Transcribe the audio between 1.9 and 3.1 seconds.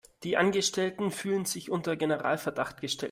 Generalverdacht gestellt.